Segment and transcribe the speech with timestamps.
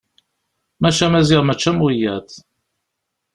[0.81, 2.27] Maca Maziɣ mačči am wiyaḍ.